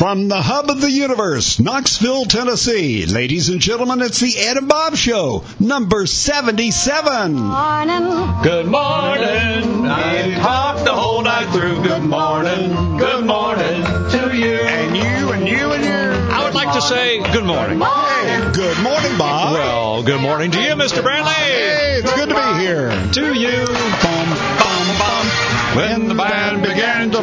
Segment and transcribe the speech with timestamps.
[0.00, 3.04] From the hub of the universe, Knoxville, Tennessee.
[3.04, 7.34] Ladies and gentlemen, it's the Ed and Bob Show, number 77.
[7.34, 8.42] Morning.
[8.42, 9.86] Good morning.
[9.86, 11.82] I talked the whole night through.
[11.82, 12.96] Good morning.
[12.96, 14.54] Good morning to you.
[14.54, 16.32] And you, and you, and you.
[16.32, 17.78] I would like to say good morning.
[17.78, 19.52] Hey, good morning, Bob.
[19.52, 21.02] Well, good morning to you, Mr.
[21.02, 21.28] Brantley.
[21.28, 22.88] hey, it's good to be here.
[22.88, 23.66] To you.
[23.66, 25.50] Bum, bum, bum.
[25.76, 26.49] When the band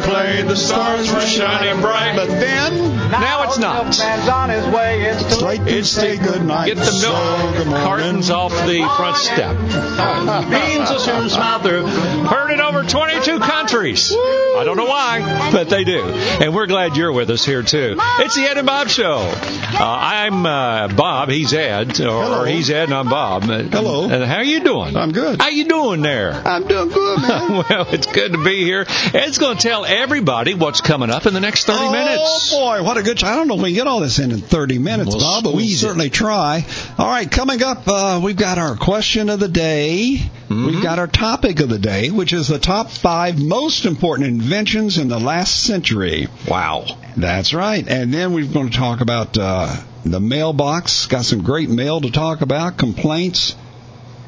[0.00, 2.16] began to play, the stars were shining bright.
[2.16, 3.84] But then, Now it's not.
[3.98, 5.02] Man's on his way.
[5.02, 6.66] It's it's late to say good night.
[6.66, 7.86] Get the So, good milk morning.
[7.86, 9.56] cartons off the front step.
[10.50, 11.86] Beans will soon smile through.
[11.86, 14.12] Heard in over 22 countries.
[14.12, 16.02] I don't know why, but they do.
[16.02, 17.96] And we're glad you're with us here too.
[17.98, 19.18] It's the Ed and Bob Show.
[19.18, 21.30] Uh, I'm uh, Bob.
[21.30, 22.44] He's Ed, or, Hello.
[22.44, 23.44] he's Ed, and I'm Bob.
[23.44, 24.04] Hello.
[24.08, 24.96] And how are you doing?
[24.96, 25.40] I'm good.
[25.40, 26.32] How you doing there?
[26.32, 27.50] I'm doing good, man.
[27.70, 28.86] well, it's good to be here.
[29.14, 32.52] Ed's going to tell everybody what's coming up in the next 30 oh, minutes.
[32.52, 34.30] Oh, boy, what a good I don't know if we can get all this in
[34.30, 35.76] in 30 minutes, We'll Bob, but we'll it.
[35.76, 36.64] certainly try.
[36.98, 40.18] All right, coming up, uh, we've got our question of the day.
[40.48, 40.66] Mm-hmm.
[40.66, 44.98] We've got our topic of the day, which is the top five most important inventions
[44.98, 46.28] in the last century.
[46.46, 46.86] Wow.
[47.16, 47.86] That's right.
[47.86, 51.06] And then we're going to talk about uh, the mailbox.
[51.06, 53.56] Got some great mail to talk about, complaints,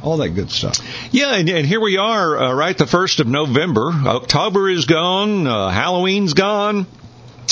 [0.03, 0.77] all that good stuff.
[1.13, 3.91] Yeah, and, and here we are, uh, right the first of November.
[3.93, 5.47] October is gone.
[5.47, 6.87] Uh, Halloween's gone.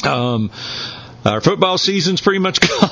[0.05, 0.51] Um,
[1.25, 2.89] our football season's pretty much gone.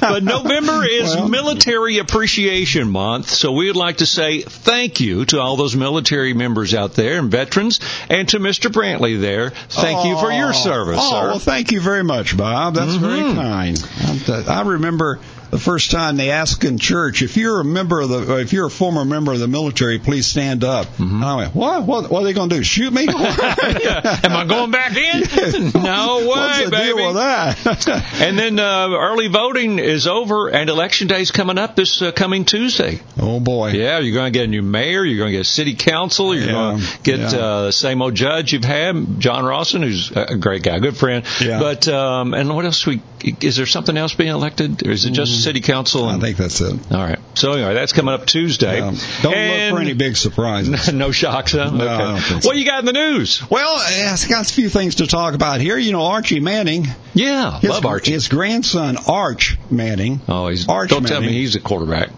[0.00, 5.24] but November is Well- Military Appreciation Month, so we would like to say thank you
[5.26, 8.70] to all those military members out there and veterans, and to Mr.
[8.70, 9.50] Brantley there.
[9.50, 11.26] Thank you for your Oh, service, oh, sir.
[11.30, 12.74] well, thank you very much, Bob.
[12.76, 13.34] That's very Mhm.
[13.34, 14.48] kind.
[14.48, 15.18] I remember
[15.50, 18.66] the first time they asked in church if you're a member of the, if you're
[18.66, 20.86] a former member of the military, please stand up.
[20.86, 21.14] Mm-hmm.
[21.16, 21.82] And I went, what?
[21.84, 22.62] What, what are they going to do?
[22.62, 23.02] Shoot me?
[23.08, 25.17] Am I going back in?
[25.74, 26.96] no way, What's the baby.
[26.96, 28.04] deal with that?
[28.20, 32.12] And then uh, early voting is over, and election day is coming up this uh,
[32.12, 33.00] coming Tuesday.
[33.20, 33.70] oh boy.
[33.70, 35.04] Yeah, you're going to get a new mayor.
[35.04, 36.34] You're going to get a city council.
[36.34, 37.26] You're Yeah, going to get yeah.
[37.38, 41.24] uh, the same old judge you've had, John Rawson, who's a great guy, good friend.
[41.40, 41.60] Yeah.
[41.60, 42.86] But um, and what else?
[42.86, 43.02] We
[43.40, 46.02] is there something else being elected, or is it just city council?
[46.02, 46.18] Mm.
[46.18, 46.92] I think that's it.
[46.92, 47.18] all right.
[47.34, 48.80] So anyway, that's coming up Tuesday.
[48.80, 50.92] Um, don't And- look for any big surprises.
[50.92, 51.70] no shocks, huh?
[51.70, 52.04] No, okay.
[52.04, 52.48] I so.
[52.48, 53.42] What you got in the news?
[53.50, 55.78] Well, I've got a few things to talk about here.
[55.78, 58.12] You know, Archie Manning, Yeah, his, love Archie.
[58.12, 60.20] his grandson Arch Manning.
[60.28, 62.10] oh, he's Arch don't tell me he's a quarterback.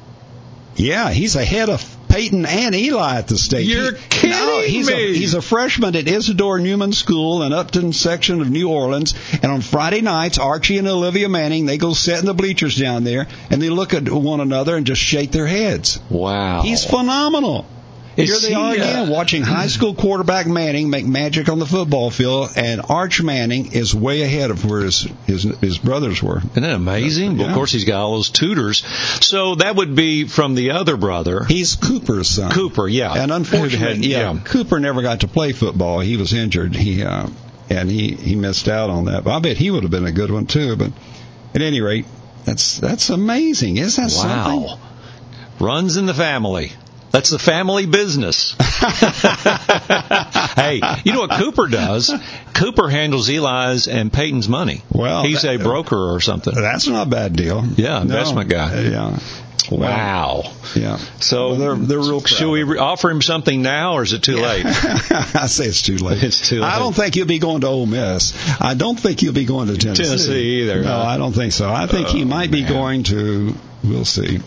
[0.77, 3.67] Yeah, he's ahead of Peyton and Eli at the state.
[3.67, 4.95] You're He- kidding no, he's me.
[4.95, 9.15] A, he's a freshman at Isidore Newman School in Uptown section of New Orleans.
[9.43, 13.05] And on Friday nights, Archie and Olivia Manning, they go sit in the bleachers down
[13.05, 16.01] there and they look at one another and just shake their heads.
[16.09, 17.67] Wow, He's phenomenal.
[18.17, 21.61] Is Here they he, are again, uh, watching high school quarterback Manning make magic on
[21.61, 26.21] the football field, and Arch Manning is way ahead of where his his, his brothers
[26.21, 26.39] were.
[26.39, 27.37] Isn't that amazing?
[27.39, 27.53] Well, Yeah.
[27.53, 28.83] of course, he's got all those tutors.
[29.21, 32.51] So that would be from the other brother, He's Cooper's son.
[32.51, 32.89] Cooper.
[32.89, 36.01] Yeah, And unfortunately, had- yeah, Cooper never got to play football.
[36.01, 36.75] He was injured.
[36.75, 37.29] He uh,
[37.71, 39.23] and he he missed out on that.
[39.23, 40.75] But I bet he would have been a good one too.
[40.75, 40.91] But
[41.55, 42.07] at any rate,
[42.45, 43.77] that's that's amazing.
[43.77, 44.63] Isn't that something?
[44.65, 44.79] Wow.
[45.61, 46.73] Runs in the family.
[47.11, 48.55] That's the family business.
[50.57, 52.13] hey, you know what Cooper does?
[52.55, 54.83] Cooper handles Eli's and Peyton's money.
[54.93, 56.55] Well, he's that- a broker or something.
[56.55, 57.65] That's not a bad deal.
[57.77, 58.03] Yeah, No.
[58.03, 58.75] investment guy.
[58.79, 59.19] Uh, yeah.
[59.71, 60.53] Wow.
[60.75, 60.97] Yeah.
[61.21, 62.21] So Well, they're they're real.
[62.25, 64.65] Should we re- offer him something now, or is it too late?
[64.67, 66.23] I say it's too late.
[66.25, 66.67] It's too Late.
[66.73, 68.33] I don't think he'll be going to Ole Miss.
[68.61, 70.03] I don't think he'll be going to Tennessee.
[70.05, 71.03] Tennessee either, No, huh?
[71.05, 71.71] I don't think so.
[71.71, 73.55] I think he Oh, might be going to.
[73.85, 74.41] We'll see.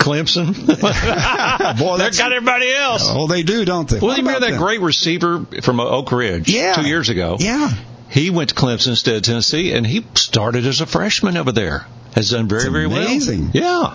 [0.00, 0.54] Clemson.
[1.78, 3.04] Boy, They've got everybody else.
[3.06, 3.98] Oh, they do, don't they?
[3.98, 4.60] Well, What you remember that them?
[4.60, 6.74] great receiver from Oak Ridge Yeah.
[6.74, 7.36] two years ago?
[7.38, 7.70] Yeah.
[8.08, 11.86] He went to Clemson instead of Tennessee, and he started as a freshman over there.
[12.14, 13.50] Has done very, It's very amazing.
[13.54, 13.94] well.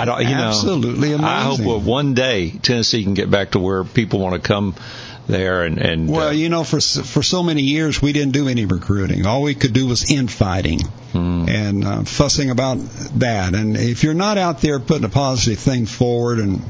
[0.00, 3.58] I don't, you Absolutely know, I hope well, one day Tennessee can get back to
[3.58, 4.74] where people want to come
[5.28, 8.48] there and and Well, uh, you know, for for so many years we didn't do
[8.48, 9.26] any recruiting.
[9.26, 10.80] All we could do was infighting
[11.12, 11.46] Hmm.
[11.48, 12.78] and uh, fussing about
[13.20, 13.54] that.
[13.54, 16.60] And if you're not out there putting a positive thing forward and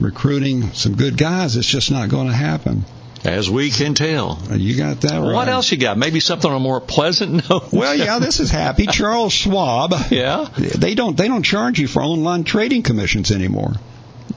[0.00, 2.84] recruiting some good guys, it's just not going to happen.
[3.24, 4.38] as we can tell.
[4.52, 5.32] You got that right.
[5.34, 5.98] What else you got?
[5.98, 7.72] Maybe something on a more pleasant note.
[7.72, 8.86] Well, yeah, this is happy.
[8.90, 9.92] Charles Schwab.
[10.10, 13.72] yeah, They don't they don't charge you for online trading commissions anymore.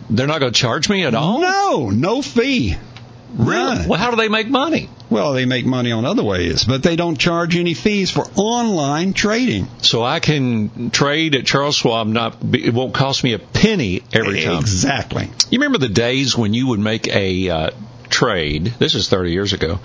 [0.10, 1.40] they're not going to charge me at all.
[1.42, 2.76] No, no fee.
[3.34, 3.88] Really?
[3.88, 4.90] Well, how do they make money?
[5.10, 9.14] Well, they make money on other ways, but they don't charge any fees for online
[9.14, 9.68] trading.
[9.82, 12.08] So I can trade at Charles Schwab.
[12.08, 14.60] Not it won't cost me a penny every time.
[14.60, 15.30] Exactly.
[15.50, 17.70] You remember the days when you would make a uh,
[18.12, 18.66] trade?
[18.78, 19.80] This is 30 years ago,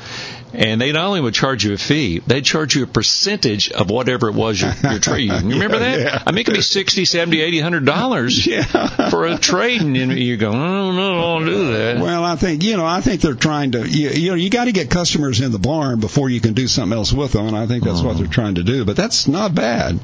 [0.53, 3.91] and they not only would charge you a fee, they'd charge you a percentage of
[3.91, 5.45] whatever it was you're, you're trading.
[5.51, 6.01] You remember Yeah, that?
[6.01, 6.23] yeah.
[6.27, 9.09] I mean, it could be sixty, seventy, eighty, hundred dollars Yeah.
[9.11, 11.99] for a trade, and you go, no, I don't do that.
[12.01, 12.85] Well, I think you know.
[12.87, 13.89] I think they're trying to.
[13.89, 16.67] You, you know, you got to get customers in the barn before you can do
[16.67, 18.19] something else with them, and I think that's what uh-huh.
[18.21, 18.85] they're trying to do.
[18.85, 19.99] But that's not bad.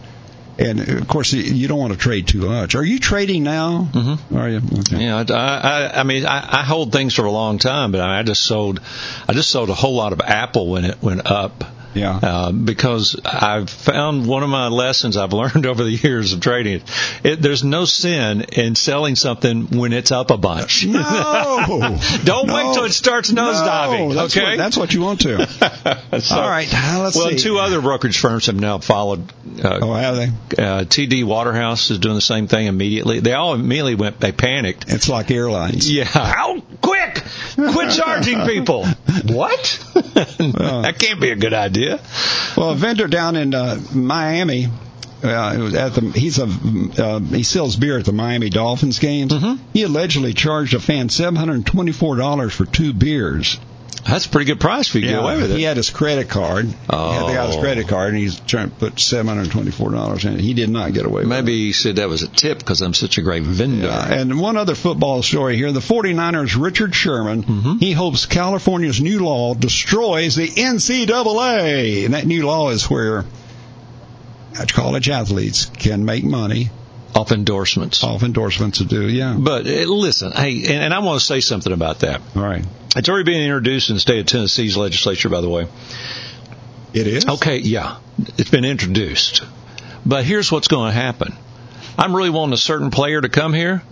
[0.59, 2.75] And of course, you- you don't want to trade too much.
[2.75, 3.89] Are you trading now?
[3.93, 4.37] Mm-hmm.
[4.37, 4.59] Are you?
[4.81, 5.05] Okay.
[5.05, 8.19] Yeah, I, I, I mean, I, I hold things for a long time, but I,
[8.19, 8.81] I just sold,
[9.29, 11.65] I just sold a whole lot of Apple when it went up.
[11.95, 12.19] Yeah.
[12.23, 16.83] Uh, because I've found one of my lessons I've learned over the years of trading.
[17.23, 20.87] It, there's no sin in selling something when it's up a bunch.
[20.87, 21.99] No.
[22.25, 22.55] Don't No.
[22.55, 24.09] wait till it starts nosediving.
[24.09, 24.51] No, that's okay.
[24.51, 25.47] What, that's what you want to.
[26.21, 26.71] So- All right.
[26.71, 27.39] Let's well, see.
[27.39, 29.33] two other brokerage firms have now followed.
[29.65, 30.27] Uh, Oh, have they?
[30.63, 33.21] uh, TD Waterhouse is doing the same thing immediately.
[33.21, 34.21] They all immediately went.
[34.21, 34.85] They panicked.
[34.89, 35.91] It's like airlines.
[35.91, 36.05] Yeah.
[36.05, 37.23] How quick?
[37.55, 38.85] Quit charging people.
[39.27, 39.85] What?
[39.95, 42.01] that can't be a good idea.
[42.57, 44.69] Well, a vendor down in uh, Miami.
[45.23, 49.33] Uh, at the, he's a uh, he sells beer at the Miami Dolphins games.
[49.33, 49.63] Mm-hmm.
[49.73, 53.59] He allegedly charged a fan seven hundred twenty four dollars for two beers.
[54.05, 55.57] That's a pretty good price for you to get away with it.
[55.57, 56.67] He had his credit card.
[56.67, 57.61] He had the guy's Oh.
[57.61, 60.41] credit card, and he's trying to put seven hundred twenty four dollars in it.
[60.41, 61.29] He did not get away with it.
[61.29, 63.87] Maybe he said that was a tip because I'm such a great vendor.
[63.87, 65.71] Yeah, and one other football story here.
[65.71, 67.79] The 49ers, Richard Sherman, Mm-hmm.
[67.79, 72.05] he hopes California's new law destroys the NCAA.
[72.05, 73.25] And that new law is where
[74.69, 76.71] college athletes can make money
[77.15, 78.03] Off endorsements.
[78.03, 79.07] off endorsements to do.
[79.07, 79.37] Yeah.
[79.39, 82.23] But uh, listen, hey, and, and I want to say something about that.
[82.35, 82.65] All right.
[82.97, 85.67] It's already being introduced in the state of Tennessee's legislature, by the way.
[86.95, 87.27] It is?
[87.27, 87.99] Okay, yeah,
[88.39, 89.43] it's been introduced.
[90.05, 91.35] But here's what's going to happen.
[91.97, 93.83] I'm really wanting a certain player to come here.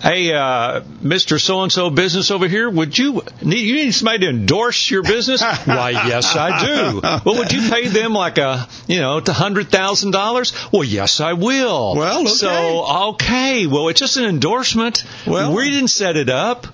[0.00, 1.40] Hey, uh, Mr.
[1.40, 5.02] So and so business over here, would you need you need somebody to endorse your
[5.02, 5.42] business?
[5.64, 7.00] Why, yes, I do.
[7.00, 10.52] Well, would you pay them like a you know a hundred thousand dollars?
[10.72, 11.94] Well, yes, I will.
[11.96, 12.30] Well, okay.
[12.30, 15.04] so okay, well, it's just an endorsement.
[15.26, 16.66] Well- we didn't set it up.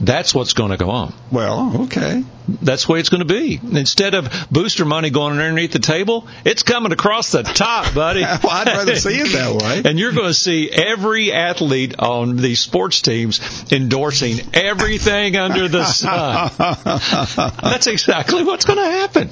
[0.00, 1.14] That's what's going to go on.
[1.30, 2.24] Well, okay.
[2.48, 3.60] That's the way it's going to be.
[3.62, 8.20] Instead of booster money going underneath the table, it's coming across the top, buddy.
[8.44, 9.88] Well, I'd rather see it that way.
[9.88, 13.40] And you're going to see every athlete on these sports teams
[13.72, 16.50] endorsing everything under the sun.
[17.62, 19.30] That's exactly what's going to happen.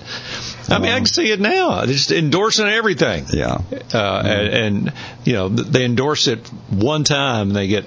[0.68, 1.84] I mean, I can see it now.
[1.84, 3.26] Just endorsing everything.
[3.32, 3.58] Yeah.
[3.92, 4.92] Uh, and, and,
[5.24, 7.84] you know, they endorse it one time and they get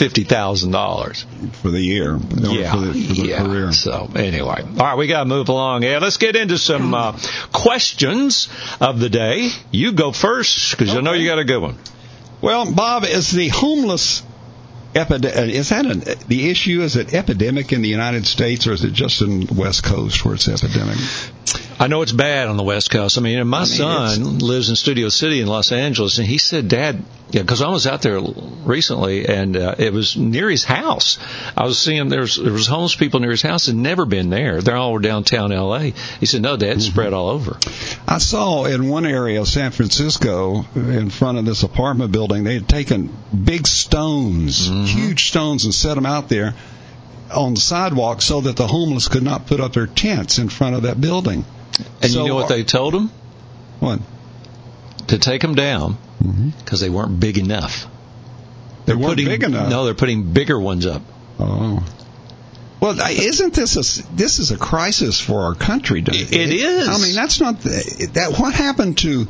[0.00, 1.54] $50,000.
[1.56, 2.18] For the year.
[2.36, 3.44] Yeah, For the, for the yeah.
[3.44, 3.72] career.
[3.72, 5.82] So anyway, all right, we got to move along.
[5.82, 7.18] Yeah, let's get into some uh,
[7.52, 8.48] questions
[8.80, 9.50] of the day.
[9.70, 11.76] You go first because I know you got a good one.
[12.40, 14.22] Well, Bob, is the homeless
[14.94, 16.80] epidemic, is that an, the issue?
[16.80, 20.24] Is it epidemic in the United States or is it just in the West Coast
[20.24, 20.96] where it's epidemic?
[21.80, 23.16] I know it's bad on the West Coast.
[23.16, 26.68] I mean, my mean, son lives in Studio City in Los Angeles, and he said,
[26.68, 31.18] "Dad, yeah, because I was out there recently, and uh, it was near his house.
[31.56, 34.60] I was seeing there's there was homeless people near his house, and never been there.
[34.60, 37.56] They're all downtown L.A." He said, "No, Dad, it's spread all over."
[38.06, 42.54] I saw in one area of San Francisco, in front of this apartment building, they
[42.54, 44.84] had taken big stones, Mm-hmm.
[44.84, 46.52] huge stones, and set them out there
[47.34, 50.76] on the sidewalk so that the homeless could not put up their tents in front
[50.76, 51.42] of that building.
[52.02, 53.10] And So, you know what they told him?
[53.78, 54.00] What?
[55.08, 56.50] To take them down mm-hmm.
[56.50, 57.86] because they weren't big enough.
[58.86, 59.68] They weren't putting, big enough.
[59.70, 61.02] No, they're putting bigger ones up.
[61.38, 61.84] Oh.
[62.80, 66.00] Well, isn't this a this is a crisis for our country?
[66.00, 66.88] don't It is.
[66.88, 68.38] I mean, that's not the, that.
[68.38, 69.28] What happened to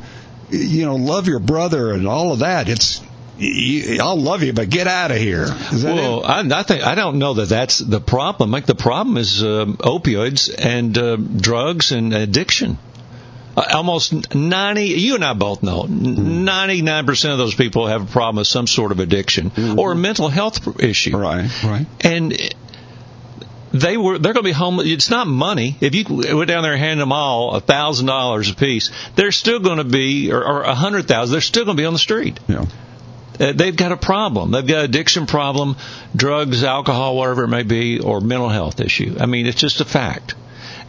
[0.51, 2.69] you know, love your brother and all of that?
[2.69, 3.01] It's
[3.41, 5.43] you, I'll love you, but get out of here.
[5.43, 6.23] Is that Well.
[6.23, 8.51] I, I think I don't know that that's the problem.
[8.51, 12.77] Like the problem is uh, opioids and uh, drugs and addiction.
[13.57, 14.85] Uh, almost ninety.
[14.85, 18.47] You and I both know ninety nine percent of those people have a problem with
[18.47, 21.17] some sort of addiction or a mental health issue.
[21.17, 21.85] Right, right.
[22.01, 22.33] and
[23.73, 24.87] they were they're going to be homeless.
[24.87, 25.77] It's not money.
[25.81, 29.31] If you went down there and handed them all a thousand dollars a piece, they're
[29.31, 31.33] still going to be or, or a hundred thousand.
[31.33, 32.39] They're still going to be on the street.
[32.47, 32.65] Yeah.
[33.39, 34.51] Uh, they've got a problem.
[34.51, 35.77] They've got addiction problem,
[36.15, 39.15] drugs, alcohol, whatever it may be, or mental health issue.
[39.19, 40.35] I mean, it's just a fact.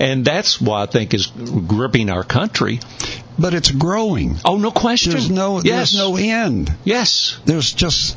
[0.00, 2.80] And that's what I think is gripping our country.
[3.38, 4.36] But it's growing.
[4.44, 5.12] Oh, no question.
[5.12, 5.92] There's no yes.
[5.92, 6.72] there's no end.
[6.84, 7.38] yes.
[7.44, 8.16] There's just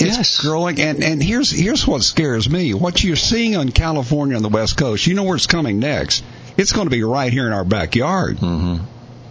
[0.00, 0.40] it's Yes.
[0.40, 2.72] growing and and here's here's what scares me.
[2.72, 6.24] What you're seeing on California on the West Coast, you know where it's coming next.
[6.56, 8.38] It's going to be right here in our backyard.
[8.38, 8.84] Mm-hmm.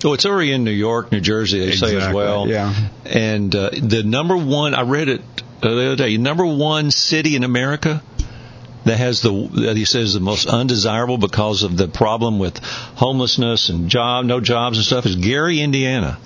[0.06, 1.60] Oh, it's already in New York, New Jersey.
[1.60, 2.48] They say as well.
[2.48, 2.74] yeah.
[3.06, 5.22] And uh, the number one, I read it
[5.64, 6.18] uh, the other day.
[6.18, 8.04] Number one city in America
[8.86, 13.70] that has the that he says the most undesirable because of the problem with homelessness
[13.70, 16.18] and job no jobs and stuff is Gary, Indiana,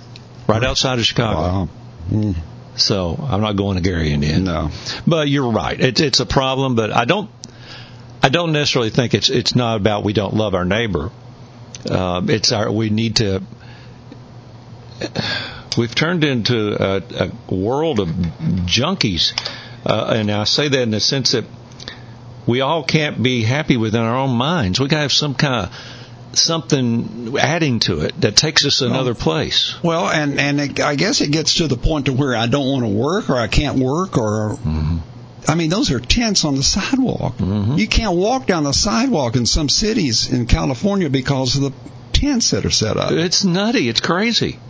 [0.46, 1.40] right outside of Chicago.
[1.40, 1.68] Wow.
[2.10, 2.36] Mm.
[2.76, 4.40] So I'm not going to Gary, Indiana.
[4.40, 4.70] No.
[5.06, 5.78] But you're right.
[5.78, 7.30] It's it's a problem, but I don't
[8.22, 11.10] I don't necessarily think it's it's not about we don't love our neighbor.
[11.88, 13.42] Uh, it's our we need to.
[15.76, 17.02] We've turned into a,
[17.50, 19.32] a world of junkies,
[19.86, 21.44] uh, and I say that in the sense that
[22.46, 24.80] we all can't be happy within our own minds.
[24.80, 29.14] We got to have some kind of something adding to it that takes us another
[29.14, 29.74] place.
[29.82, 32.66] Well, and and it, I guess it gets to the point to where I don't
[32.66, 34.56] want to work or I can't work or.
[34.56, 34.98] Mm-hmm.
[35.48, 37.36] I mean, those are tents on the sidewalk.
[37.38, 37.76] Mhm.
[37.76, 41.72] You can't walk down the sidewalk in some cities in California because of the
[42.12, 43.10] tents that are set up.
[43.10, 43.88] It's nutty.
[43.88, 44.60] It's crazy.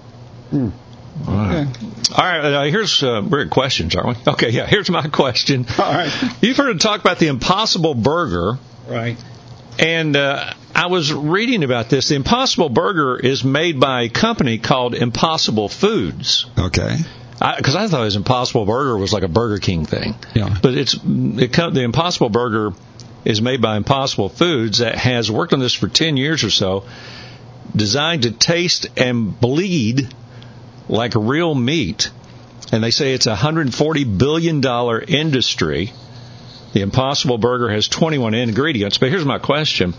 [0.53, 0.69] Hmm.
[1.27, 1.67] All right.
[2.17, 2.41] All right.
[2.45, 4.33] Uh, here's uh, we're at questions, aren't we?
[4.33, 4.51] Okay.
[4.51, 4.67] Yeah.
[4.67, 5.67] Here's my question.
[5.79, 6.13] All right.
[6.41, 9.17] You've heard talk about the Impossible Burger, Right.
[9.79, 12.09] and uh, I was reading about this.
[12.09, 16.47] The Impossible Burger is made by a company called Impossible Foods.
[16.59, 16.97] Okay.
[17.57, 20.15] Because I, thought his Impossible Burger was like a Burger King thing.
[20.35, 20.57] Yeah.
[20.63, 22.73] But it's it, the Impossible Burger
[23.25, 26.85] is made by Impossible Foods that has worked on this for 10 years or so,
[27.75, 30.15] designed to taste and bleed
[30.93, 32.11] like real meat.
[32.71, 35.93] And they say it's a 140 billion dollar industry.
[36.73, 38.99] The Impossible Burger has 21 ingredients.
[38.99, 39.95] But here's my question: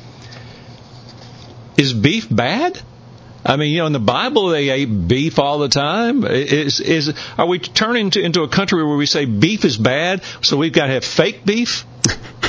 [1.78, 2.80] Is beef bad?
[3.46, 6.24] I mean, you know, in the Bible they ate beef all the time.
[6.26, 10.24] Is is are we turning to, into a country where we say beef is bad,
[10.42, 11.86] so we've got to have fake beef?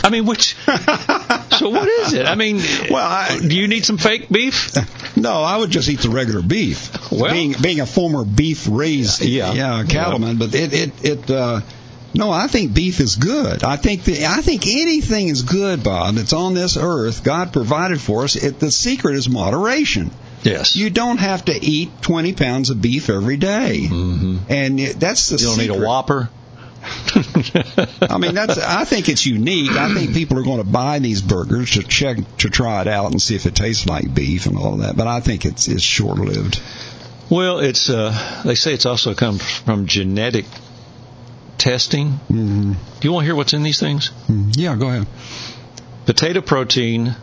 [0.05, 0.57] I mean, which?
[1.55, 2.27] So what is it?
[2.27, 2.57] I mean,
[2.91, 4.75] Well, I- do you need some fake beef?
[5.17, 6.91] No, I would just eat the regular beef.
[7.13, 9.53] Well- being being a former beef raised Yeah.
[9.53, 11.61] yeah cattleman, but it it it uh,
[12.13, 13.63] no, I think beef is good.
[13.63, 16.17] I think the I think anything is good, Bob.
[16.17, 17.23] That's on this earth.
[17.23, 18.35] God provided for us.
[18.35, 20.11] It, the secret is moderation.
[20.43, 20.75] Yes.
[20.75, 23.87] You don't have to eat 20 pounds of beef every day.
[23.87, 25.77] hmm and that's the You don't secret.
[25.79, 26.31] need a Whopper.
[28.03, 28.59] I mean, that's.
[28.59, 29.73] I think it's unique.
[29.73, 33.11] I think people are going to buy these burgers to check to try it out
[33.11, 34.97] and see if it tastes like beef and all that.
[34.97, 36.61] But I think it's it's short lived.
[37.31, 40.47] Well, it's uh, they say it's also come from genetic
[41.59, 42.09] testing.
[42.09, 42.73] Mm-hmm.
[42.73, 44.11] Do you want to hear what's in these things?
[44.29, 45.07] Yeah, go ahead.
[46.07, 47.17] Potato protein,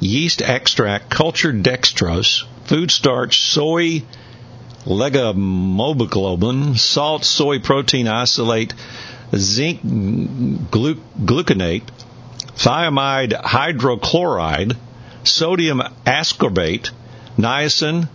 [0.00, 4.02] yeast extract, cultured dextrose, food starch, soy
[4.86, 8.74] leghemoglobin, salt, soy protein isolate,
[9.34, 9.80] zinc
[10.70, 11.82] glu- gluconate,
[12.56, 14.76] thiamine hydrochloride,
[15.24, 16.90] sodium ascorbate,
[17.36, 18.08] niacin,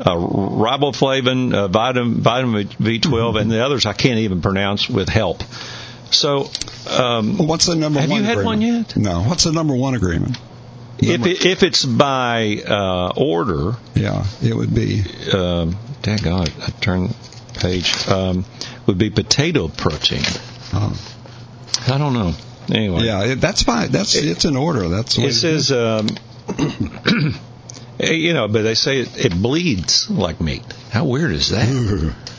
[0.00, 5.42] uh, riboflavin, uh, vitamin, vitamin B12, and the others I can't even pronounce with help.
[6.10, 6.50] So,
[6.90, 8.20] um, What's the number Have one?
[8.20, 8.46] you had agreement?
[8.46, 8.96] one yet?
[8.96, 9.20] No.
[9.22, 10.36] What's the number one agreement?
[10.98, 15.02] if it, if it's by uh, order, Yeah, it would be.
[15.32, 17.14] um, dang God, I turned
[17.54, 18.44] page um,
[18.86, 20.22] would be potato protein.
[20.72, 20.94] Uh,
[21.88, 22.34] I don't know.
[22.70, 23.90] Anyway, yeah, that's fine.
[23.90, 24.88] That's it's in order.
[24.88, 25.72] That's it says.
[25.72, 26.08] Um,
[27.98, 30.62] you know, but they say it, it bleeds like meat.
[30.90, 32.14] How weird is that?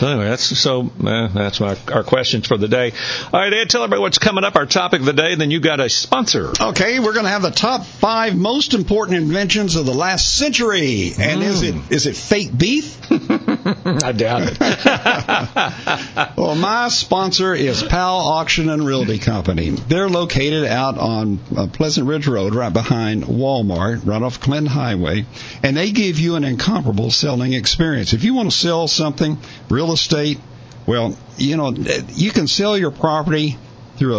[0.00, 0.06] do it.
[0.06, 2.92] So anyway, that's so uh, that's my our questions for the day.
[3.32, 4.56] All right, Ed, tell everybody what's coming up.
[4.56, 5.34] Our topic of the day.
[5.34, 6.52] Then you got a sponsor.
[6.60, 11.12] Okay, we're going to have the top five most important inventions of the last century.
[11.18, 12.98] And is it is it fake beef?
[13.10, 14.58] I doubt it.
[16.36, 19.70] Well, my sponsor is Powell Auction and Realty Company.
[19.70, 25.24] They're located out on uh, Pleasant Ridge Road, right behind Walmart, right off Clinton Highway,
[25.62, 28.12] and they give you an incomparable selling experience.
[28.12, 29.38] If you want to sell something,
[29.70, 30.38] real estate,
[30.86, 33.56] well, you know, you can sell your property
[33.96, 34.18] through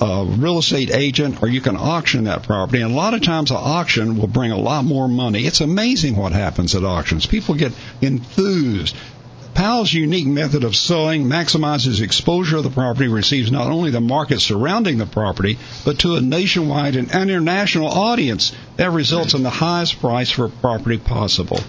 [0.00, 2.82] a real estate agent or you can auction that property.
[2.82, 5.46] And a lot of times an auction will bring a lot more money.
[5.46, 7.26] It's amazing what happens at auctions.
[7.26, 8.96] People get enthused.
[9.54, 14.40] Powell's unique method of selling maximizes exposure of the property, receives not only the market
[14.40, 20.00] surrounding the property, but to a nationwide and international audience that results in the highest
[20.00, 21.60] price for a property possible.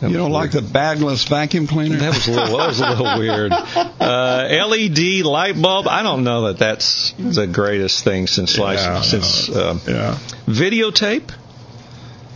[0.00, 1.96] That You don't like the bagless vacuum cleaner?
[1.96, 2.58] That was a little.
[2.58, 3.52] That was a little weird.
[4.04, 5.88] Uh, LED light bulb.
[5.88, 10.18] I don't know that that's the greatest thing since Yeah, since uh, yeah.
[10.46, 11.30] videotape.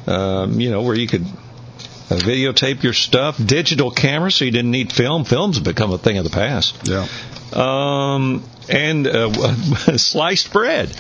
[0.07, 3.37] Um, you know where you could uh, videotape your stuff.
[3.45, 5.25] Digital camera, so you didn't need film.
[5.25, 6.89] Films have become a thing of the past.
[6.89, 7.07] Yeah.
[7.53, 9.33] Um, and uh,
[9.99, 10.97] sliced bread.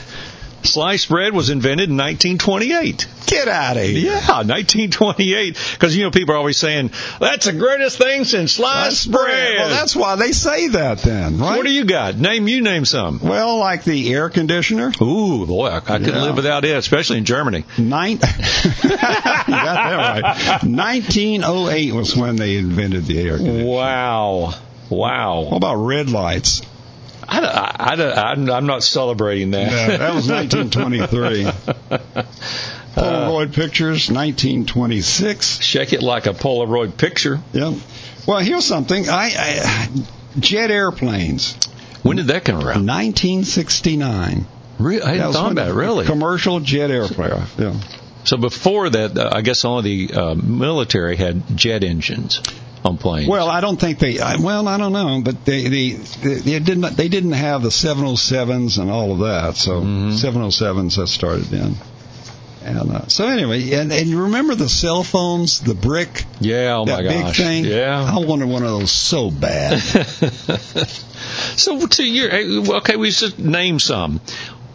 [0.69, 3.07] Sliced bread was invented in 1928.
[3.27, 4.13] Get out of here.
[4.13, 5.57] Yeah, 1928.
[5.73, 9.59] Because you know people are always saying that's the greatest thing since sliced bread.
[9.59, 11.57] Well, that's why they say that then, right?
[11.57, 12.17] What do you got?
[12.17, 13.21] Name you name some.
[13.21, 14.93] well, like the air conditioner.
[15.03, 16.23] Ooh, boy, I, I couldn't Yeah.
[16.23, 17.65] live without it, especially in Germany.
[17.77, 20.63] Nine, you got that right.
[20.65, 23.67] 1908 was when they invented the air conditioner.
[23.67, 24.55] Wow,
[24.91, 25.41] wow.
[25.43, 26.63] What about red lights?
[27.29, 29.71] I, I, I, I'm, I'm not celebrating that.
[29.71, 31.45] Yeah, that was 1923.
[32.95, 35.61] Polaroid pictures, 1926.
[35.61, 37.39] Shake it like a Polaroid picture.
[37.53, 37.75] Yep.
[38.27, 39.09] Well, here's something.
[39.09, 39.89] I, I
[40.41, 41.55] jet airplanes,
[42.03, 42.87] When did that come around?
[42.87, 44.47] 1969.
[44.79, 46.07] Re- I hadn't thought about it, really.
[46.07, 47.59] Commercial jet aircraft.
[47.59, 47.79] Yeah.
[48.25, 52.43] So before that, uh, I guess all the uh, military had jet engines
[52.85, 53.29] on planes.
[53.29, 54.21] Well, I don't think they.
[54.21, 57.69] I, well, I don't know, but they they, they, they didn't they didn't have the
[57.71, 59.57] 707s and all of that.
[59.57, 60.13] So Mhm.
[60.13, 61.75] 707s that started then.
[62.64, 66.85] And uh, so anyway, and, and you remember the cell phones, the brick, yeah, oh
[66.85, 67.37] my big gosh.
[67.38, 67.64] thing.
[67.64, 68.03] Yeah.
[68.14, 69.79] I wanted one of those so bad.
[71.57, 74.21] so to your okay, we just name some.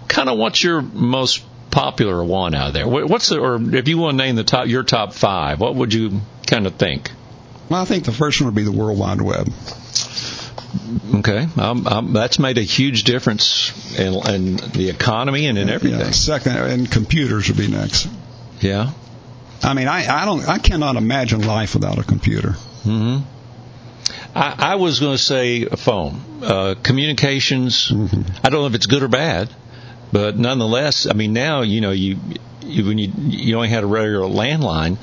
[0.07, 2.87] Kind of what's your most popular one out there?
[2.87, 5.93] What's the or if you want to name the top your top five, what would
[5.93, 7.11] you kind of think?
[7.73, 9.49] Well, I think the first one would be the World Wide Web.
[11.15, 15.73] Okay, um, um, that's made a huge difference in, in the economy and in Yeah,
[15.75, 16.11] everything.
[16.13, 18.07] second, and computers would be next.
[18.59, 18.91] Yeah.
[19.61, 22.51] I mean, I, I don't, I cannot imagine life without a computer.
[22.83, 23.19] hmm
[24.35, 27.91] I, I was going to say a phone, uh, communications.
[28.43, 29.49] I don't know if it's good or bad,
[30.11, 32.17] but nonetheless, I mean, now you know you,
[32.61, 34.97] you when you you only had a regular landline.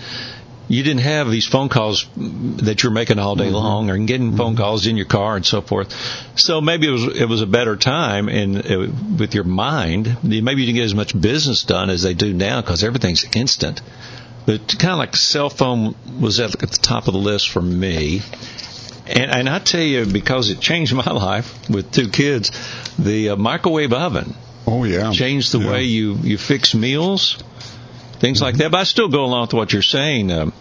[0.70, 4.54] You didn't have these phone calls that you're making all day long, or getting phone
[4.54, 5.92] calls in your car and so forth.
[6.38, 8.86] So maybe it was it was a better time, and uh,
[9.18, 12.60] with your mind, maybe you didn't get as much business done as they do now
[12.60, 13.82] because everything's instant.
[14.46, 17.60] But kind of like cell phone was at, at the top of the list for
[17.60, 18.22] me.
[19.08, 22.52] And, and I tell you, because it changed my life with two kids,
[22.96, 24.34] the uh, microwave oven
[24.68, 25.70] Oh yeah, changed the Yeah.
[25.72, 27.42] way you, you fix meals,
[28.20, 28.70] things like that.
[28.70, 30.30] But I still go along with what you're saying.
[30.30, 30.52] Um,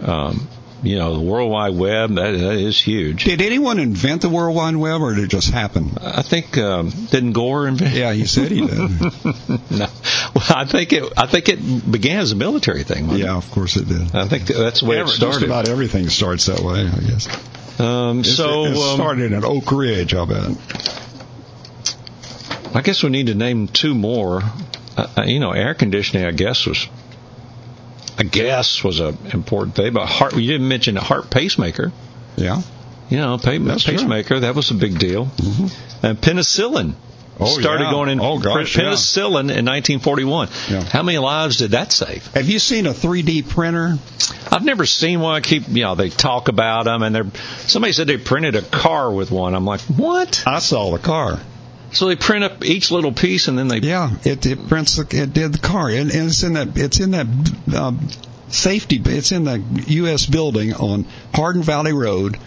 [0.00, 0.48] um,
[0.82, 3.24] you know, the World Wide Web, that, that is huge.
[3.24, 5.96] Did anyone invent the World Wide Web, or did it just happen?
[6.00, 8.78] I think, um, didn't Gore invent Yeah, he said he did.
[9.70, 9.86] no.
[10.34, 13.06] Well, I think it, I think it began as a military thing.
[13.06, 13.26] wasn't it?
[13.26, 14.14] yeah, of course it did.
[14.14, 15.32] I think that's the way it started.
[15.34, 17.80] Just about everything starts that way, I guess.
[17.80, 20.56] Um, so, it um, started at Oak Ridge, I bet.
[22.74, 24.42] I guess we need to name two more.
[24.96, 26.86] Uh, uh, you know, air conditioning, I guess, was,
[28.18, 29.92] I guess, was a important thing.
[29.92, 31.92] But heart, you didn't mention a heart pacemaker.
[32.36, 32.62] Yeah.
[33.10, 33.94] You know, pa- That's true.
[33.94, 35.28] pacemaker, that was a big deal.
[36.02, 36.94] And penicillin.
[37.38, 37.90] Oh, started yeah.
[37.90, 38.84] going in Oh, gosh, yeah.
[38.84, 40.48] penicillin in 1941.
[40.70, 40.82] Yeah.
[40.84, 42.26] How many lives did that save?
[42.28, 43.96] Have you seen a 3D printer?
[44.50, 45.34] I've never seen one.
[45.34, 47.26] I keep, you know, they talk about them, and they're.
[47.66, 49.54] Somebody said they printed a car with one.
[49.54, 50.44] I'm like, what?
[50.46, 51.38] I saw the car.
[51.92, 53.78] So they print up each little piece, and then they.
[53.78, 57.00] Yeah, it it prints the, it did the car, and, and it's in that it's
[57.00, 57.26] in that
[57.76, 58.08] um,
[58.48, 59.00] safety.
[59.04, 60.26] It's in the U.S.
[60.26, 62.38] building on Hardin Valley Road,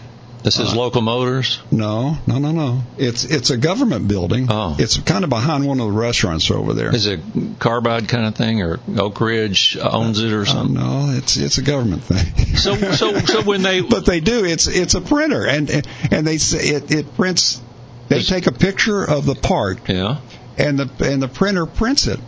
[0.43, 1.59] This is local motors.
[1.71, 2.83] No, no, no, no.
[2.97, 4.47] It's it's a government building.
[4.49, 4.75] Oh.
[4.77, 6.93] It's kind of behind one of the restaurants over there.
[6.93, 7.19] Is it
[7.59, 10.75] carbide kind of thing, or Oak Ridge owns it, or Uh, something?
[10.75, 12.55] no, it's it's a government thing.
[12.57, 14.45] So, so, so when they but they do.
[14.45, 15.69] It's it's a printer, and
[16.11, 17.61] and they say it it prints.
[18.09, 20.19] They take a picture of the part, yeah,
[20.57, 22.19] and the and the printer prints it,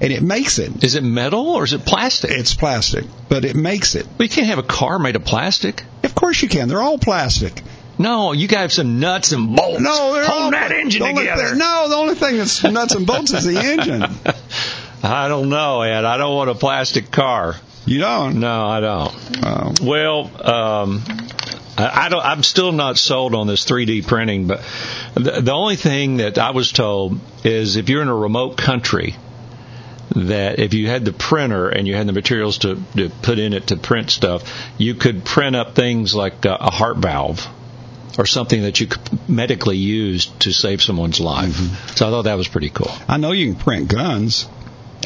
[0.00, 0.82] and it makes it.
[0.82, 2.30] is it metal or is it plastic?
[2.30, 4.06] It's plastic, but it makes it.
[4.06, 5.84] Well, you can't have a car made of plastic.
[6.02, 6.68] Of course you can.
[6.68, 7.62] They're all plastic.
[7.98, 9.80] No, you got some nuts and bolts.
[9.80, 11.50] No, they're hold all, that engine together.
[11.50, 14.02] Thing, no, the only thing that's nuts and bolts is the engine.
[15.02, 16.04] I don't know, Ed.
[16.04, 17.54] I don't want a plastic car.
[17.86, 18.40] You don't.
[18.40, 19.14] No, I don't.
[19.44, 19.74] Oh.
[19.80, 21.02] Well, um,
[21.78, 22.24] I, don't.
[22.24, 24.62] I'm still not sold on this 3D printing, but
[25.14, 29.16] the, the only thing that I was told is if you're in a remote country,
[30.14, 33.52] that if you had the printer and you had the materials to, to put in
[33.52, 34.42] it to print stuff,
[34.78, 37.46] you could print up things like a, a heart valve
[38.18, 41.50] or something that you could medically use to save someone's life.
[41.50, 41.94] Mm-hmm.
[41.96, 42.90] So I thought that was pretty cool.
[43.08, 44.48] I know you can print guns.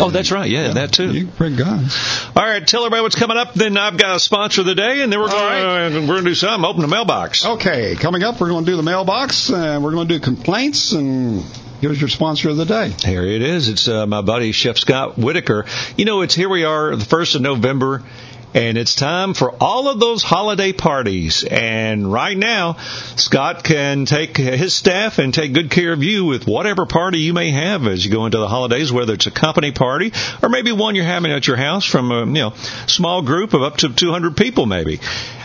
[0.00, 0.50] Oh, that's right.
[0.50, 1.12] Yeah, that too.
[1.12, 1.96] You can print guns.
[2.34, 3.54] All right, tell everybody what's coming up.
[3.54, 6.06] Then I've got a sponsor of the day, and then we're All going to we're
[6.06, 6.64] going to do something.
[6.64, 7.44] Open the mailbox.
[7.44, 10.92] Okay, coming up, we're going to do the mailbox, and we're going to do complaints,
[10.92, 11.44] and
[11.80, 12.90] here's your sponsor of the day.
[13.04, 13.68] Here it is.
[13.68, 15.66] It's uh, my buddy Chef Scott Whitaker.
[15.96, 18.02] You know, it's here we are, the first of November.
[18.52, 21.44] And it's time for all of those holiday parties.
[21.44, 22.74] And right now,
[23.14, 27.32] Scott can take his staff and take good care of you with whatever party you
[27.32, 30.72] may have as you go into the holidays, whether it's a company party or maybe
[30.72, 32.54] one you're having at your house from a you know
[32.86, 34.98] small group of up to 200 people maybe.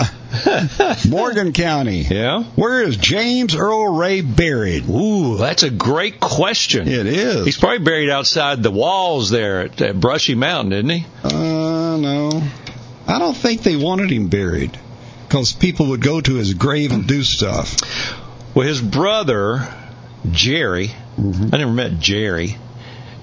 [1.10, 2.02] Morgan County.
[2.02, 2.44] Yeah?
[2.56, 4.88] Where is James Earl Ray buried?
[4.90, 6.88] Ooh, that's a great question.
[6.88, 7.46] It is.
[7.46, 11.06] He's probably buried outside the walls there at, at Brushy Mountain, isn't he?
[11.24, 12.44] Uh, no.
[13.08, 14.78] I don't think they wanted him buried
[15.28, 17.78] because people would go to his grave and do stuff.
[18.54, 19.68] Well, his brother,
[20.30, 22.58] Jerry, I never met Jerry,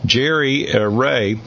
[0.09, 1.41] Jerry uh, Ray,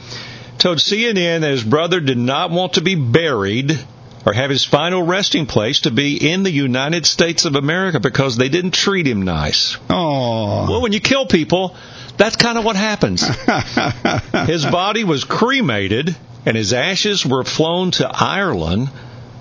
[0.58, 3.78] told CNN that his brother did not want to be buried
[4.24, 8.36] or have his final resting place to be in the United States of America because
[8.36, 9.76] they didn't treat him nice.
[9.90, 10.70] Oh.
[10.70, 11.76] Well, when you kill people,
[12.16, 13.26] that's kind of what happens.
[14.46, 18.90] His body was cremated and his ashes were flown to Ireland,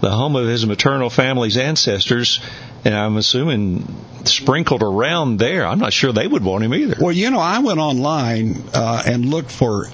[0.02, 2.40] the home of his maternal family's ancestors,
[2.86, 3.86] and I'm assuming
[4.26, 5.66] sprinkled around there.
[5.66, 6.96] I'm not sure they would want him either.
[7.00, 9.88] Well, you know, I went online uh, and looked for.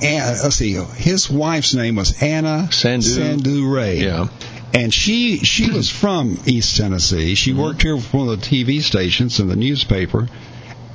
[0.00, 3.18] Anna, let's see, his wife's name was Anna Sandhu.
[3.18, 3.98] Sandhu Ray.
[3.98, 4.28] Yeah.
[4.72, 7.34] And she she was from East Tennessee.
[7.34, 7.60] She Mm-hmm.
[7.60, 10.28] worked here for one of the TV stations and the newspaper.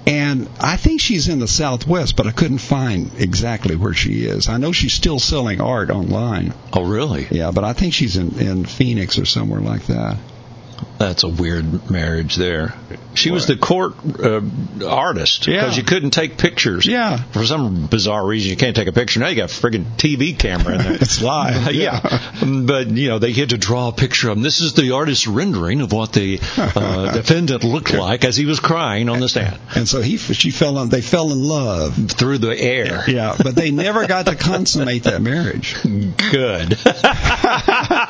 [0.05, 4.49] And I think she's in the Southwest, but I couldn't find exactly where she is.
[4.49, 6.53] I know she's still selling art online.
[6.73, 7.25] Oh, really?
[7.31, 10.17] Yeah, but I think she's in, in Phoenix or somewhere like that.
[10.99, 12.73] That's a weird marriage there.
[13.15, 14.41] She was the court uh,
[14.87, 15.77] artist because Yeah.
[15.77, 16.85] you couldn't take pictures.
[16.85, 17.17] Yeah.
[17.31, 19.19] For some bizarre reason, you can't take a picture.
[19.19, 20.93] Now you got a friggin' TV camera in there.
[21.01, 21.71] It's live.
[21.73, 21.99] yeah.
[22.43, 24.43] But, you know, they had to draw a picture of him.
[24.43, 28.59] This is the artist's rendering of what the uh, defendant looked like as he was
[28.59, 31.95] crying on the stand And so he she fell in, they fell in love.
[32.11, 33.03] through the air.
[33.07, 35.75] Yeah, but they never got to consummate that marriage.
[35.83, 36.77] Good.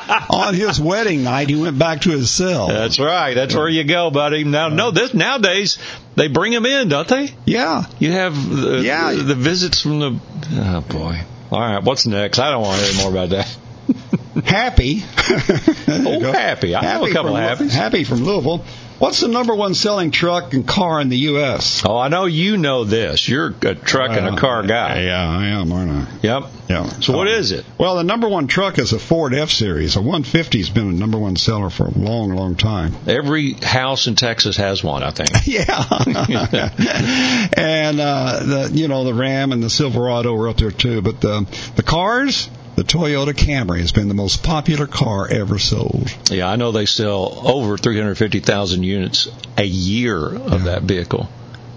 [0.30, 2.68] On his wedding night, he went back to his cell.
[2.68, 3.34] That's right.
[3.34, 4.44] That's where you go, buddy.
[4.44, 5.78] Now, no, this nowadays
[6.16, 7.34] they bring him in, don't they?
[7.44, 7.84] Yeah.
[7.98, 9.12] You have the, Yeah.
[9.12, 10.20] the, the visits from the.
[10.52, 11.20] Oh boy.
[11.50, 12.38] All right, what's next?
[12.38, 13.56] I don't want to hear more about that.
[14.44, 15.04] Happy.
[15.86, 16.74] Oh, Happy.
[16.74, 17.70] I know a couple of Happies.
[17.70, 18.64] Happy from Louisville.
[18.98, 21.82] What's the number one selling truck and car in the U.S.?
[21.84, 23.28] Oh, I know you know this.
[23.28, 25.02] You're a truck and a car guy.
[25.02, 26.06] Yeah, I am, aren't I?
[26.22, 26.44] Yep.
[26.68, 26.88] Yeah.
[27.00, 27.66] So what is it?
[27.76, 29.96] Well, the number one truck is a Ford F Series.
[29.96, 32.94] A 150 has been a number one seller for a long, long time.
[33.06, 35.30] Every house in Texas has one, I think.
[35.46, 35.84] Yeah.
[37.56, 41.20] and uh the you know the Ram and the Silverado are up there too, but
[41.20, 46.14] the the cars, the Toyota Camry has been the most popular car ever sold.
[46.30, 51.28] Yeah, I know they sell over 350,000 units a year of that vehicle.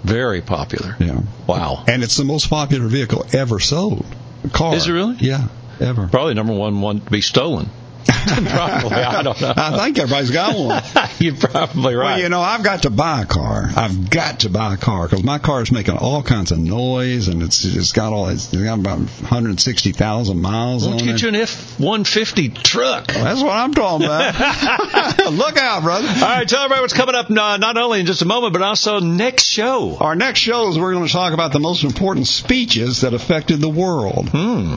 [0.02, 0.96] Very popular.
[0.98, 1.20] Yeah.
[1.46, 1.84] Wow.
[1.86, 4.06] And it's the most popular vehicle ever sold.
[4.52, 4.74] Car.
[4.74, 5.16] Is it really?
[5.16, 5.48] Yeah,
[5.80, 6.08] ever.
[6.08, 7.68] Probably number one one to be stolen.
[8.06, 8.96] probably.
[8.96, 9.52] I don't know.
[9.56, 10.82] I think everybody's got one.
[11.18, 12.04] You're probably right.
[12.14, 13.68] Well, you know, I've got to buy a car.
[13.74, 17.28] I've got to buy a car because my car is making all kinds of noise,
[17.28, 21.16] and it's it's got all it's got about 160,000 miles Why don't on you it.
[21.16, 23.06] get you an F one fifty truck?
[23.08, 25.32] That's what I'm talking about.
[25.32, 26.08] Look out, brother.
[26.08, 27.30] All right, tell everybody what's coming up.
[27.30, 29.96] uh, Not only in just a moment, but also next show.
[29.98, 33.60] Our next show is we're going to talk about the most important speeches that affected
[33.60, 34.28] the world.
[34.30, 34.74] Hmm.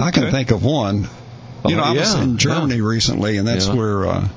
[0.00, 1.08] I can think of one.
[1.66, 3.74] You know, I was yeah, in Germany recently, and that's Yeah.
[3.74, 4.28] where uh,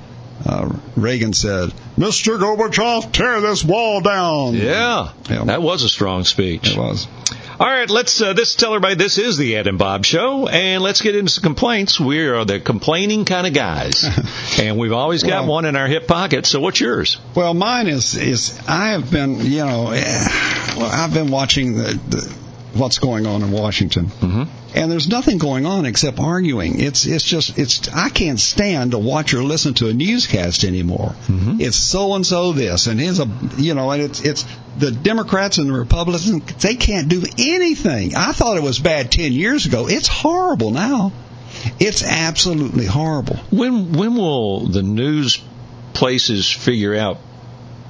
[0.46, 2.40] uh, Reagan said, "Mr.
[2.40, 5.44] Gorbachev, tear this wall down." Yeah, Yeah.
[5.46, 6.72] that was a strong speech.
[6.72, 7.08] It was.
[7.60, 10.82] All right, let's uh, this tell everybody this is the Ed and Bob show, and
[10.82, 12.00] let's get into some complaints.
[12.00, 14.04] We are the complaining kind of guys,
[14.60, 16.48] and we've always got Well- one in our hip pocket.
[16.48, 17.18] So what's yours?
[17.36, 20.28] Well, mine is is I have been, you know, eh,
[20.76, 22.34] well, I've been watching the, the
[22.74, 24.48] what's going on in Washington, Mhm.
[24.74, 26.80] And there's nothing going on except arguing.
[26.80, 31.16] It's it's just it's I can't stand to watch or listen to a newscast anymore.
[31.28, 31.60] Mhm.
[31.62, 34.46] It's so and so this, and here's a you know, and it's it's
[34.78, 36.56] the Democrats and the Republicans.
[36.62, 38.16] They can't do anything.
[38.16, 39.88] I thought it was bad ten years ago.
[39.88, 41.12] It's horrible now.
[41.80, 43.38] It's absolutely horrible.
[43.52, 45.40] When when will the news
[45.94, 47.18] places figure out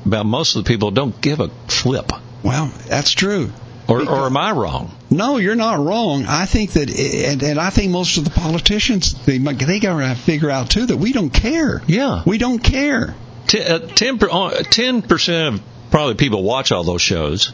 [0.06, 2.12] about most of the people don't give a flip?
[2.44, 3.52] Well, that's true.
[3.92, 4.92] Or, or am I wrong?
[5.10, 6.26] No, you're not wrong.
[6.26, 10.16] I think that, and, and I think most of the politicians they they got to
[10.16, 11.82] figure out too that we don't care.
[11.88, 12.24] Yeah.
[12.26, 13.16] we don't care.
[13.48, 17.52] T- uh, 10 uh, 10% of probably people watch all those shows.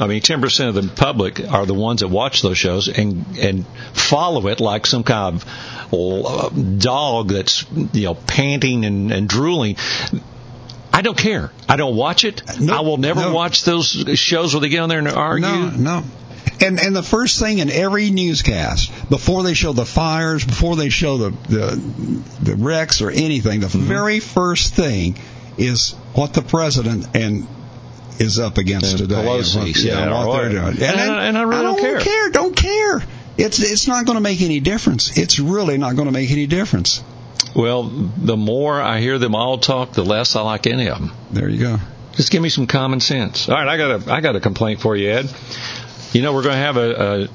[0.00, 3.66] I mean, 10% of the public are the ones that watch those shows and, and
[3.92, 9.76] follow it like some kind of uh, dog that's, you know, panting and, and drooling.
[10.98, 11.52] I don't care.
[11.68, 12.42] I don't watch it.
[12.58, 13.32] No, I will never no.
[13.32, 15.46] watch those shows where they get on there and argue.
[15.46, 16.04] No, no.
[16.60, 20.88] And and the first thing in every newscast before they show the fires, before they
[20.88, 23.86] show the the, the wrecks or anything, the mm-hmm.
[23.86, 25.16] very first thing
[25.56, 27.46] is what the president and
[28.18, 29.14] is up against And today.
[29.14, 30.64] Pelosi and what, yeah, what they're doing.
[30.64, 30.98] whatever.
[30.98, 32.00] And I- and I really don't care.
[32.00, 32.30] care.
[32.30, 33.04] Don't care.
[33.36, 35.16] It's it's not going to make any difference.
[35.16, 37.04] It's really not going to make any difference.
[37.54, 41.12] Well, the more I hear them all talk, the less I like any of them.
[41.30, 41.76] There you go.
[42.14, 43.48] Just give me some common sense.
[43.48, 45.32] All right, I got a I got a complaint for you, Ed.
[46.12, 47.28] You know we're going to have a,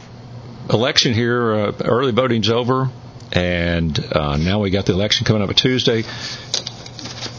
[0.70, 1.54] a election here.
[1.54, 2.90] Uh, early voting's over,
[3.32, 6.04] and uh, now we got the election coming up a Tuesday.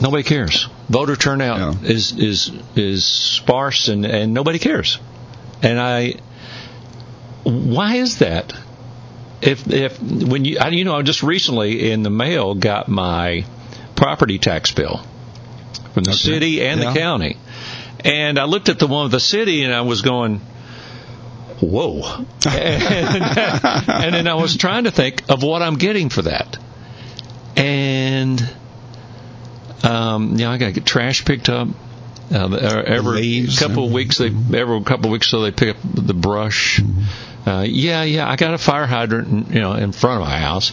[0.00, 0.68] Nobody cares.
[0.88, 1.88] Voter turnout Yeah.
[1.88, 4.98] is is is sparse, and and nobody cares.
[5.62, 6.14] And I,
[7.44, 8.52] why is that?
[9.46, 13.44] If if when you I, you know just recently in the mail got my
[13.94, 15.04] property tax bill
[15.92, 16.18] from the Okay.
[16.18, 16.92] city and Yeah.
[16.92, 17.36] the county.
[18.04, 20.40] And I looked at the one with the city and I was going,
[21.60, 22.02] whoa.
[22.46, 26.58] and, and then I was trying to think of what I'm getting for that.
[27.56, 28.42] And,
[29.82, 31.68] um, you know, I got to get trash picked up.
[32.32, 36.14] Uh, every couple of weeks, they every couple of weeks, so they pick up the
[36.14, 36.80] brush.
[37.46, 40.72] Uh, yeah, yeah, I got a fire hydrant, you know, in front of my house.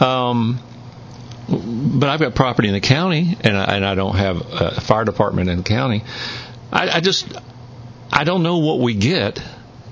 [0.00, 0.60] Um,
[1.48, 5.04] but I've got property in the county, and I, and I don't have a fire
[5.04, 6.04] department in the county.
[6.72, 7.26] I, I just
[8.10, 9.42] I don't know what we get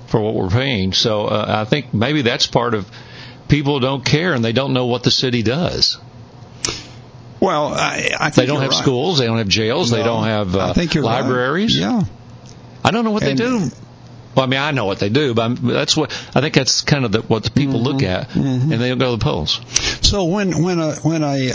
[0.07, 0.93] for what we're paying.
[0.93, 2.89] So uh, I think maybe that's part of
[3.47, 5.97] people don't care and they don't know what the city does.
[7.39, 8.77] Well, I, I think They don't have right.
[8.79, 11.21] schools, they don't have jails, they don't have uh, I think you're right.
[11.21, 11.77] libraries.
[11.77, 12.03] Yeah.
[12.83, 13.69] I don't know what And- they do.
[14.35, 16.81] Well, I mean, I know what they do, but I'm, that's what I think that's
[16.83, 18.71] kind of the, what the people look at, mhm.
[18.71, 19.59] and they don't go to the polls.
[20.01, 21.53] So when when a when a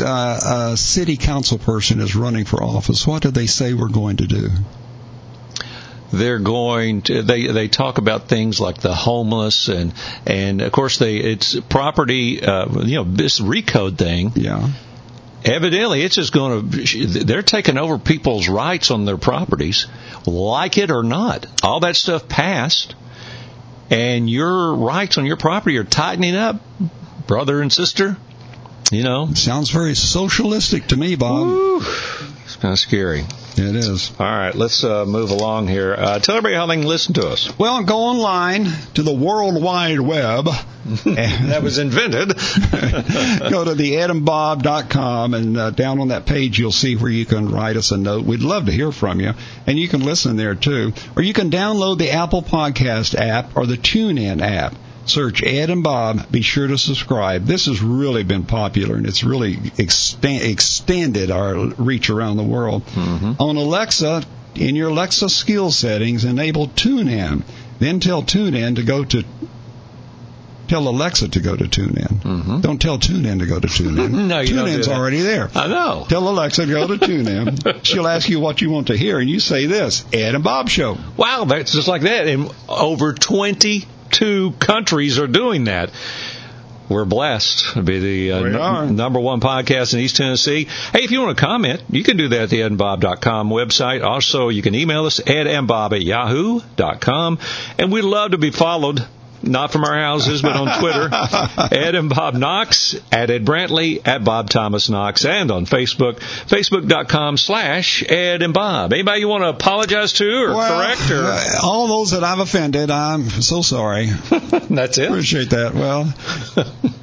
[0.00, 4.16] uh, a city council person is running for office, what do they say we're going
[4.18, 4.48] to do?
[6.12, 9.92] They're going to they they talk about things like the homeless and
[10.26, 14.68] and of course they it's property uh you know this recode thing Yeah.
[15.44, 19.86] evidently it's just going to they're taking over people's rights on their properties
[20.26, 22.94] like it or not all that stuff passed
[23.90, 26.60] and your rights on your property are tightening up
[27.26, 28.16] brother and sister
[28.90, 31.46] you know Sounds very socialistic to me, Bob.
[31.46, 31.80] Woo.
[32.44, 33.20] It's kind of scary
[33.56, 34.10] It is.
[34.18, 37.28] all right let's uh, move along here uh, tell everybody how they can listen to
[37.28, 40.46] us Well, go online to the World Wide Web.
[41.04, 42.28] that was invented
[43.50, 47.76] go to theadambob.com and uh, down on that page you'll see where you can write
[47.76, 48.24] us a note.
[48.24, 49.32] We'd love to hear from you.
[49.66, 50.92] And you can listen there too.
[51.16, 54.74] Or you can download the Apple Podcast app or the TuneIn app.
[55.04, 56.30] Search Ed and Bob.
[56.30, 57.44] Be sure to subscribe.
[57.44, 62.82] This has really been popular and it's really extend, extended our reach around the world.
[62.96, 67.42] On Alexa, in your Alexa skill settings, enable TuneIn.
[67.78, 69.24] Then tell TuneIn to go to
[70.72, 72.22] Tell Alexa to go to TuneIn.
[72.22, 72.60] Mm-hmm.
[72.60, 74.10] Don't tell TuneIn to go to TuneIn.
[74.32, 75.50] No, you don't do TuneIn's already there.
[75.54, 76.06] I know.
[76.08, 77.80] Tell Alexa to go to TuneIn.
[77.84, 80.70] She'll ask you what you want to hear, and you say this: Ed and Bob
[80.70, 80.96] Show.
[81.18, 82.26] Wow, that's just like that.
[82.26, 83.12] And over
[84.12, 85.90] 22 countries are doing that.
[86.88, 90.64] We're blessed to be the uh, n- number one podcast in East Tennessee.
[90.64, 94.04] Hey, if you want to comment, you can do that at the edandbob.com website.
[94.04, 97.38] Also, you can email us, edandbob at yahoo.com.
[97.78, 99.06] And we'd love to be followed.
[99.42, 101.08] Not from our houses, but on Twitter.
[101.72, 107.36] Ed and Bob Knox, at Ed Brantley, at Bob Thomas Knox, and on Facebook, facebook.com
[107.36, 108.92] slash Ed and Bob.
[108.92, 112.90] Anybody you want to apologize to or correct or uh, all those that I've offended,
[112.90, 114.06] I'm so sorry.
[114.70, 115.08] that's it?
[115.08, 115.74] Appreciate that.
[115.74, 116.12] Well,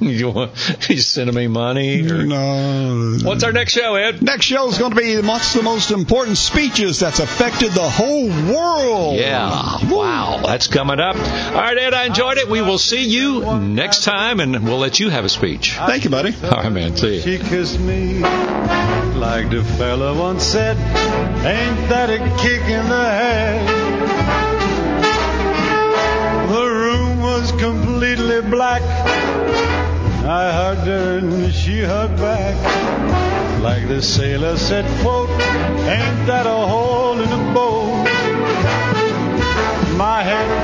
[0.00, 0.52] you want
[0.88, 2.10] you sending me money?
[2.10, 2.24] Or...
[2.24, 3.18] no.
[3.22, 4.22] What's our next show, Ed?
[4.22, 8.28] Next show is going to be what's the most important speeches that's affected the whole
[8.28, 9.16] world.
[9.16, 9.78] Yeah.
[9.90, 10.42] Wow.
[10.44, 11.16] That's coming up.
[11.16, 12.50] All right, Ed, I enjoyed it.
[12.50, 15.76] We will see you next time, and we'll let you have a speech.
[15.76, 16.34] Thank you, buddy.
[16.44, 16.96] All right, man.
[16.96, 17.20] See you.
[17.22, 23.68] She kissed me like the fella once said, Ain't that a kick in the head?
[26.48, 28.82] The room was completely black.
[30.22, 33.60] I hugged her and she hugged back.
[33.62, 38.06] Like the sailor said, quote, Ain't that a hole in the boat?
[39.96, 40.59] My head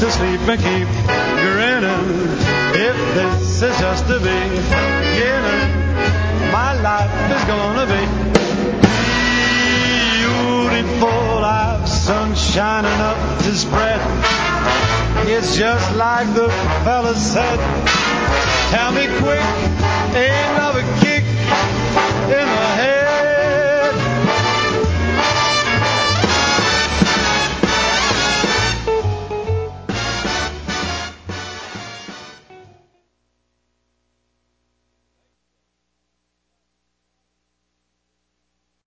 [0.00, 0.88] to sleep and keep
[1.44, 2.08] grinning.
[2.72, 5.70] If this is just the beginning,
[6.50, 8.06] my life is gonna be
[10.16, 11.44] beautiful.
[11.44, 14.00] I've sun shining up to spread.
[15.28, 16.48] It's just like the
[16.82, 17.58] fella said.
[18.70, 19.44] Tell me quick,
[20.16, 21.09] ain't another kid.